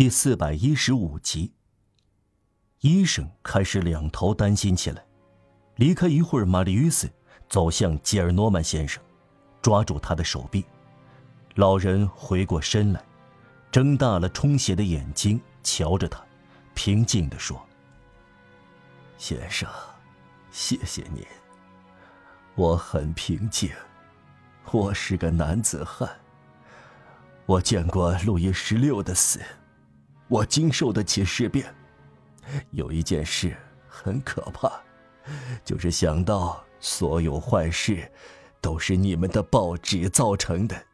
[0.00, 1.52] 第四百一十五集。
[2.80, 5.04] 医生开始两头担心起来。
[5.76, 7.06] 离开一会儿，玛丽·约斯
[7.50, 9.02] 走向吉尔诺曼先生，
[9.60, 10.64] 抓住他的手臂。
[11.56, 13.04] 老人回过身来，
[13.70, 16.24] 睁大了充血的眼睛瞧着他，
[16.72, 17.62] 平静地说
[19.18, 19.68] ：“先生，
[20.50, 21.22] 谢谢您。
[22.54, 23.70] 我很平静。
[24.70, 26.08] 我是个男子汉。
[27.44, 29.38] 我见过路易十六的死。”
[30.30, 31.74] 我经受得起事变，
[32.70, 33.56] 有一件事
[33.88, 34.70] 很可怕，
[35.64, 38.08] 就是想到所有坏事
[38.60, 40.86] 都是你们的报纸造成的。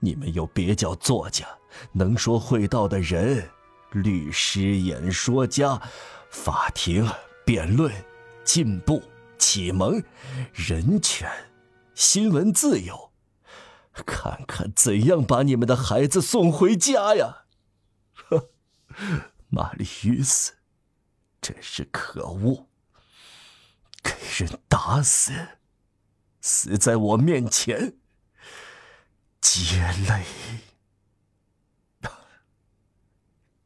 [0.00, 1.46] 你们有别叫作家、
[1.92, 3.48] 能说会道的人、
[3.92, 5.80] 律师、演说家、
[6.28, 7.08] 法庭、
[7.46, 7.92] 辩论、
[8.42, 9.00] 进步、
[9.38, 10.02] 启蒙、
[10.52, 11.30] 人权、
[11.94, 13.12] 新闻自由，
[14.04, 17.44] 看看怎样把你们的孩子送回家呀！
[19.48, 20.54] 玛丽于斯，
[21.40, 22.68] 真是可恶！
[24.02, 25.32] 给人打死，
[26.40, 27.98] 死在我面前，
[29.40, 29.76] 接
[30.08, 30.24] 泪，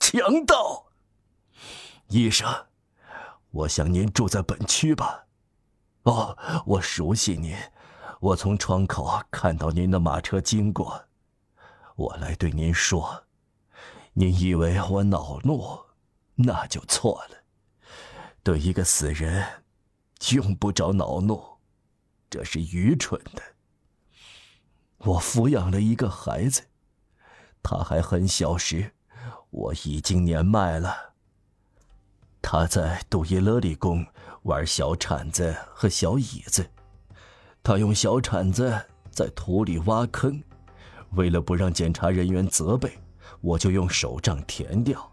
[0.00, 0.86] 强盗！
[2.08, 2.66] 医生，
[3.50, 5.26] 我想您住在本区吧？
[6.04, 7.56] 哦，我熟悉您，
[8.20, 11.06] 我从窗口看到您的马车经过，
[11.96, 13.25] 我来对您说。
[14.18, 15.78] 你以为我恼怒，
[16.36, 17.36] 那就错了。
[18.42, 19.44] 对一个死人，
[20.32, 21.58] 用不着恼怒，
[22.30, 23.42] 这是愚蠢的。
[24.96, 26.62] 我抚养了一个孩子，
[27.62, 28.90] 他还很小时，
[29.50, 31.12] 我已经年迈了。
[32.40, 34.06] 他在杜伊勒里宫
[34.44, 36.66] 玩小铲子和小椅子，
[37.62, 40.42] 他用小铲子在土里挖坑，
[41.10, 42.98] 为了不让检查人员责备。
[43.40, 45.12] 我就用手杖填掉。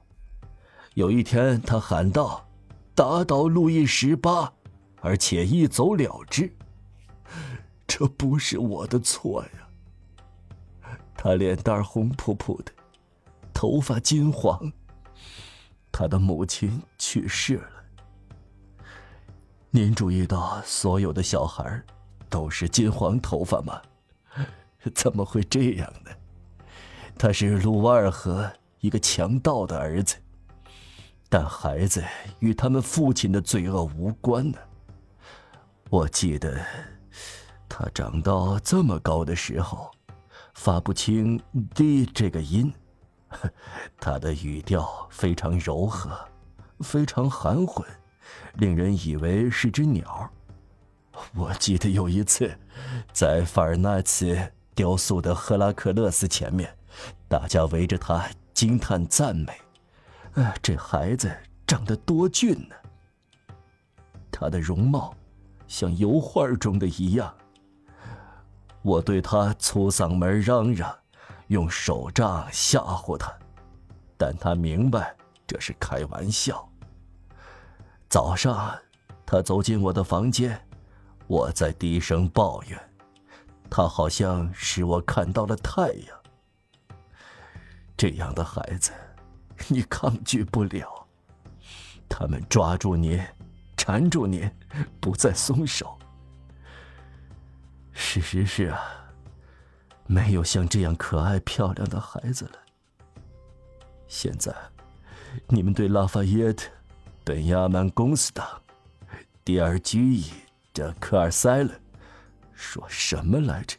[0.96, 2.48] 有一天，他喊道
[2.94, 4.54] ：“打倒路易十八，
[5.02, 6.56] 而且一走了之。”
[7.88, 10.88] 这不是我的错呀。
[11.16, 12.72] 他脸蛋红扑扑的，
[13.54, 14.72] 头发金黄。
[15.92, 17.70] 他的母亲去世了。
[19.70, 21.84] 您注意到所有的小孩
[22.30, 23.82] 都是金黄头发吗？
[24.94, 26.12] 怎么会这样呢？
[27.18, 30.16] 他是鲁瓦尔河一个强盗的儿子，
[31.30, 32.04] 但孩子
[32.40, 34.58] 与他们父亲的罪恶无关呢。
[35.90, 36.60] 我记得，
[37.70, 39.90] 他长到这么高的时候，
[40.54, 41.40] 发不清
[41.74, 42.74] “d” 这个音，
[44.02, 46.18] 他的语调非常柔和，
[46.82, 47.88] 非常含混，
[48.56, 50.30] 令人以为是只鸟。
[51.36, 52.54] 我记得有一次，
[53.14, 56.76] 在法尔纳茨雕塑的赫拉克勒斯前面。
[57.34, 59.60] 大家围着他惊叹赞美
[60.40, 61.36] ：“啊，这孩子
[61.66, 62.76] 长得多俊呢！
[64.32, 65.16] 他的容貌
[65.66, 67.36] 像油画中的一样。”
[68.84, 70.96] 我对他粗嗓门嚷嚷，
[71.48, 73.34] 用手杖吓唬他，
[74.16, 75.16] 但他明白
[75.48, 76.70] 这是开玩笑。
[78.10, 78.78] 早上，
[79.26, 80.64] 他走进我的房间，
[81.26, 82.80] 我在低声抱怨，
[83.72, 86.23] 他好像使我看到了太阳。
[87.96, 88.92] 这样的孩子，
[89.68, 91.08] 你抗拒不了。
[92.10, 93.20] 他们抓住您，
[93.78, 94.50] 缠住您，
[95.00, 95.98] 不再松手。
[97.92, 98.80] 事实是啊，
[100.06, 102.52] 没有像这样可爱漂亮的孩子了。
[104.08, 104.54] 现在，
[105.48, 106.70] 你们对拉法耶特、
[107.24, 108.46] 本亚曼公斯党、
[109.44, 110.32] 迪尔居伊、
[110.74, 111.72] 这科尔塞勒
[112.54, 113.78] 说什么来着？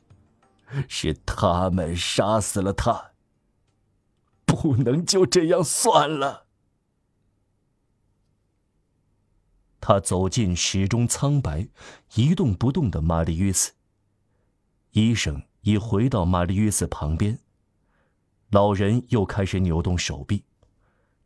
[0.88, 3.13] 是他们杀死了他。
[4.54, 6.47] 不能就这样算了。
[9.81, 11.69] 他走进始终苍白、
[12.15, 13.72] 一动不动的玛丽·约斯。
[14.93, 17.41] 医生已回到玛丽·约斯旁边。
[18.50, 20.44] 老人又开始扭动手臂，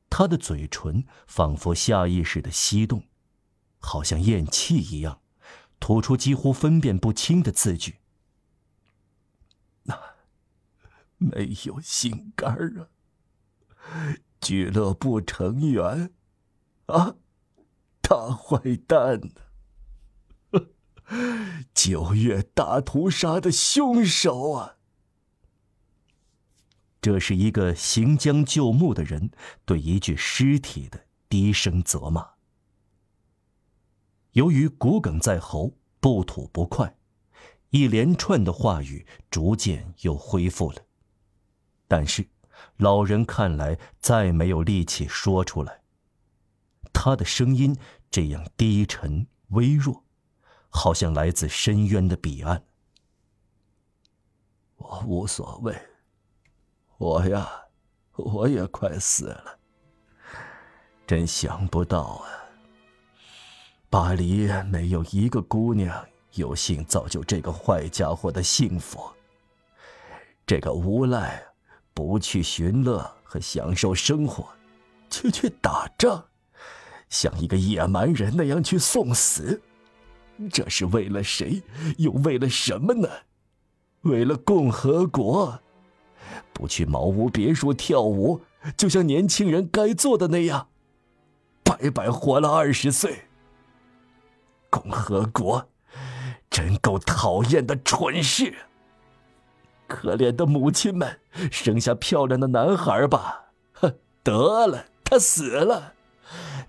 [0.09, 3.05] 他的嘴唇仿佛下意识的吸动，
[3.79, 5.21] 好像咽气一样，
[5.79, 7.99] 吐出几乎分辨不清的字句。
[9.83, 10.01] 那
[11.19, 12.89] 没有心肝啊！
[14.41, 16.13] 俱乐部成员，
[16.87, 17.17] 啊，
[18.01, 19.31] 大坏蛋呢！
[21.75, 24.77] 九月大屠杀的凶手啊！
[27.01, 29.31] 这是一个行将就木的人
[29.65, 32.33] 对一具尸体的低声责骂。
[34.33, 36.97] 由于骨梗在喉，不吐不快，
[37.71, 40.85] 一连串的话语逐渐又恢复了，
[41.87, 42.29] 但是。
[42.77, 45.81] 老人看来再没有力气说出来。
[46.93, 47.77] 他的声音
[48.11, 50.05] 这样低沉微弱，
[50.69, 52.65] 好像来自深渊的彼岸。
[54.77, 55.77] 我无所谓，
[56.99, 57.49] 我呀，
[58.13, 59.59] 我也快死了。
[61.07, 62.29] 真想不到啊，
[63.91, 69.01] 巴黎没有一个姑娘有幸造就这个坏家伙的幸福。
[70.47, 71.48] 这个无赖
[71.99, 74.47] 不去寻乐和享受生活，
[75.11, 76.25] 却去打仗，
[77.09, 79.61] 像一个野蛮人那样去送死，
[80.53, 81.61] 这是为了谁？
[81.97, 83.09] 又为了什么呢？
[84.03, 85.59] 为了共和国，
[86.53, 88.43] 不去茅屋别墅跳舞，
[88.77, 90.69] 就像年轻人该做的那样，
[91.65, 93.25] 白白活了二十岁。
[94.71, 95.69] 共和国，
[96.49, 98.55] 真够讨厌的蠢事。
[99.89, 101.19] 可怜的母亲们，
[101.51, 103.47] 生下漂亮的男孩吧。
[103.73, 105.95] 哼，得了，他死了。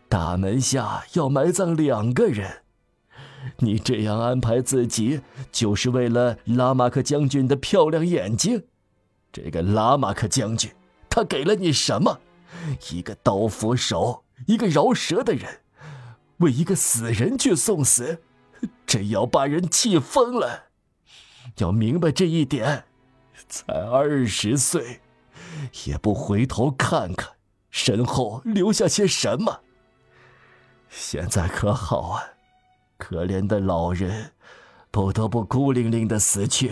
[0.07, 2.63] 大门下要埋葬两个人。
[3.57, 5.21] 你这样安排自己，
[5.51, 8.63] 就是为了拉马克将军的漂亮眼睛。
[9.31, 10.71] 这个拉马克将军，
[11.09, 12.19] 他给了你什么？
[12.91, 15.59] 一个刀斧手，一个饶舌的人，
[16.37, 18.21] 为一个死人去送死，
[18.87, 20.65] 真要把人气疯了。
[21.57, 22.85] 要明白这一点。
[23.47, 25.01] 才二十岁，
[25.85, 27.29] 也不回头看看
[27.69, 29.61] 身后留下些什么。
[30.89, 32.23] 现在可好啊！
[32.97, 34.31] 可怜的老人，
[34.91, 36.71] 不得不孤零零的死去。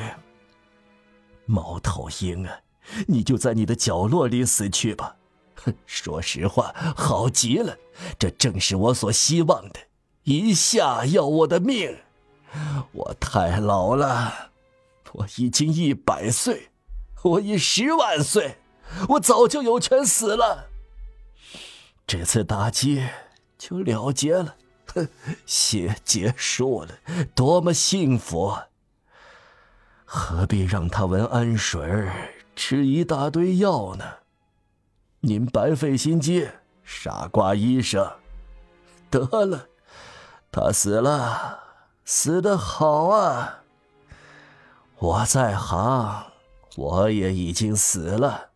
[1.46, 2.60] 猫头鹰啊，
[3.08, 5.16] 你就在你的角落里死去吧。
[5.64, 7.78] 哼， 说实话，好极了，
[8.20, 9.80] 这正是我所希望的。
[10.24, 11.98] 一下要我的命，
[12.92, 14.52] 我太老了，
[15.18, 16.70] 我已经一百岁，
[17.24, 18.60] 我已十万岁，
[19.10, 20.70] 我早就有权死了。
[22.06, 23.08] 这次打击
[23.58, 24.56] 就了结了。
[24.94, 25.10] 哼
[25.46, 27.00] 血结束了，
[27.36, 28.58] 多么幸福！
[30.06, 32.10] 何必让他闻氨水
[32.56, 34.06] 吃一大堆药呢？
[35.20, 36.48] 您白费心机，
[36.84, 38.10] 傻瓜医生。
[39.10, 39.68] 得了，
[40.52, 41.60] 他死了，
[42.06, 43.64] 死的好啊！
[45.00, 46.26] 我在行，
[46.76, 48.50] 我也已经死了。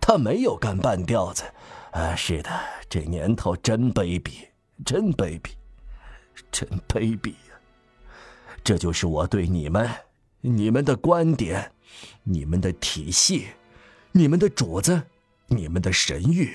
[0.00, 1.44] 他没有干半吊子。
[1.92, 2.50] 啊，是的，
[2.90, 4.48] 这年头真卑鄙。
[4.84, 5.52] 真卑鄙，
[6.52, 7.56] 真卑鄙呀！
[8.62, 9.88] 这就是我对你们、
[10.42, 11.72] 你们的观点、
[12.24, 13.46] 你们的体系、
[14.12, 15.04] 你们的主子、
[15.46, 16.50] 你们的神谕、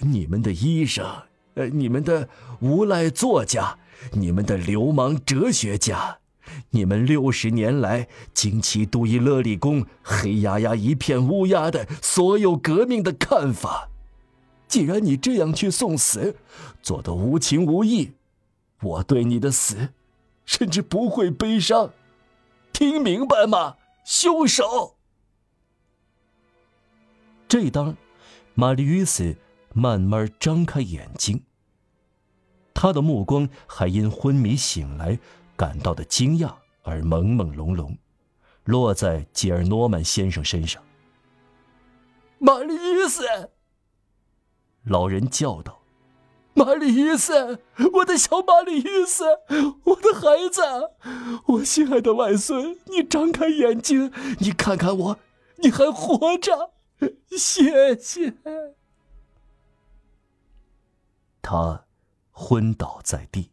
[0.00, 1.06] 你们的医生、
[1.54, 2.28] 呃、你们的
[2.60, 3.78] 无赖作家、
[4.10, 6.18] 你们的流氓哲学家、
[6.70, 13.88] 你们六十年来惊奇杜伊勒里宫黑压压一片乌鸦的所有革命的看法。
[14.68, 16.36] 既然你这样去送死，
[16.82, 18.12] 做的无情无义，
[18.80, 19.90] 我对你的死，
[20.46, 21.92] 甚至不会悲伤。
[22.72, 24.96] 听明白吗，凶手？
[27.46, 27.96] 这当，
[28.54, 29.36] 玛丽与斯
[29.74, 31.42] 慢慢张开眼睛。
[32.72, 35.18] 他的目光还因昏迷醒来
[35.56, 36.52] 感到的惊讶
[36.82, 37.96] 而朦朦胧胧，
[38.64, 40.82] 落在吉尔诺曼先生身上。
[42.38, 43.50] 玛丽伊斯。
[44.82, 45.82] 老人叫道
[46.54, 47.62] ：“玛丽伊斯，
[47.92, 49.24] 我的小玛丽伊斯，
[49.84, 50.60] 我的孩子，
[51.46, 55.18] 我心爱的外孙，你张开眼睛，你看看我，
[55.58, 56.72] 你还活着，
[57.30, 58.34] 谢谢。”
[61.40, 61.84] 他
[62.32, 63.51] 昏倒在地。